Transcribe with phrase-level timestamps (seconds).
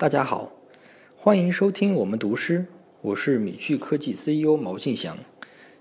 [0.00, 0.50] 大家好，
[1.14, 2.64] 欢迎收听我们读诗，
[3.02, 5.18] 我是米趣科技 CEO 毛庆祥，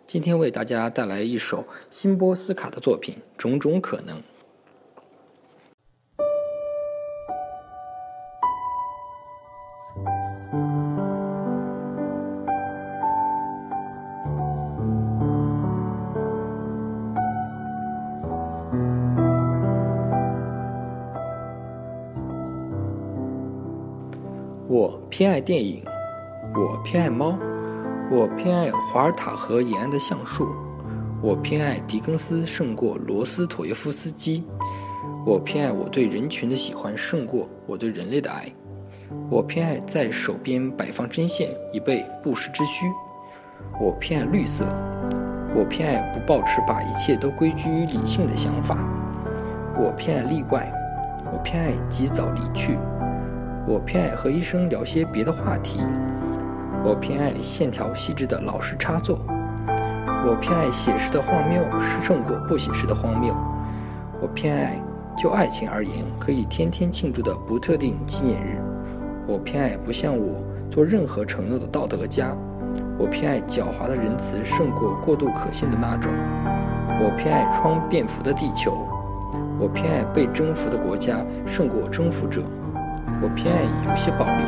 [0.05, 4.17] 今天为大家带来一首辛波斯卡的作品《种种可能》。
[24.69, 25.83] 我偏爱电影，
[26.53, 27.35] 我偏爱猫，
[28.11, 30.47] 我偏爱华尔塔河沿岸的橡树，
[31.23, 34.43] 我偏爱狄更斯胜过罗斯托耶夫斯基，
[35.25, 38.47] 我偏爱我对人群的喜欢胜过我对人类的爱，
[39.27, 42.85] 我偏爱在手边摆放针线以备不时之需，
[43.81, 44.65] 我偏爱绿色，
[45.55, 48.77] 我偏爱不抱持把一切都归居于理性的想法，
[49.75, 50.71] 我偏爱例外，
[51.33, 52.77] 我偏爱及早离去。
[53.69, 55.79] 我偏爱和医生聊些别的话题。
[56.83, 59.19] 我偏爱线条细致的老式插座。
[60.25, 61.63] 我偏爱写实的荒谬
[62.01, 63.31] 胜过不写实的荒谬。
[64.19, 64.81] 我偏爱
[65.15, 68.59] 就爱情而言可以天天庆祝的不特定纪念日。
[69.27, 72.35] 我偏爱不像我做任何承诺的道德家。
[72.97, 76.11] 我偏爱狡猾的仁慈胜过过度可信的那种。
[76.99, 78.75] 我偏爱穿便服的地球。
[79.59, 82.41] 我偏爱被征服的国家胜过征服者。
[83.21, 84.45] 我偏爱有些保留。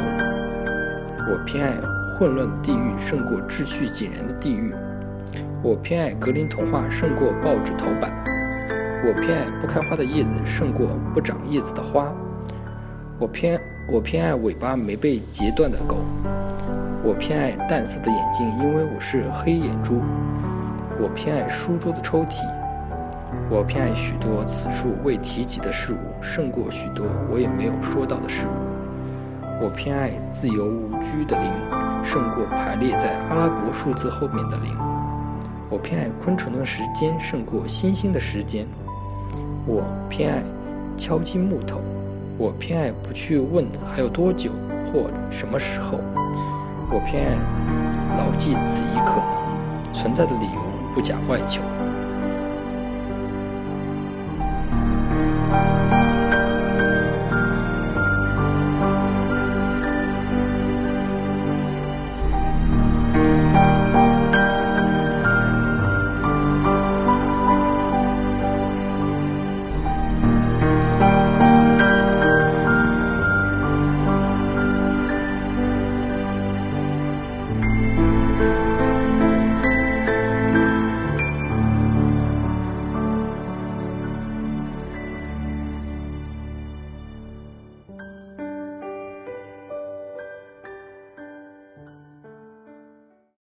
[1.29, 1.73] 我偏爱
[2.15, 4.73] 混乱的地狱胜过秩序井然的地狱。
[5.61, 8.11] 我偏爱格林童话胜过报纸头版。
[9.05, 12.11] 我偏爱不开花的叶子胜过不长叶子的花。
[13.19, 13.59] 我偏
[13.91, 15.97] 我偏爱尾巴没被截断的狗。
[17.03, 20.01] 我偏爱淡色的眼睛，因为我是黑眼珠。
[20.99, 22.41] 我偏爱书桌的抽屉。
[23.49, 28.51] 我偏爱许多此处未提及的事物，胜过许多我也没有说到的事物。
[29.63, 31.51] 我偏爱自由无拘的零，
[32.03, 34.75] 胜过排列在阿拉伯数字后面的零。
[35.69, 38.65] 我偏爱昆虫的时间，胜过星星的时间。
[39.65, 40.43] 我偏爱
[40.97, 41.79] 敲击木头。
[42.37, 44.49] 我偏爱不去问还有多久
[44.91, 45.99] 或什么时候。
[46.89, 50.61] 我偏爱牢记此一可能存在的理由，
[50.95, 51.61] 不假外求。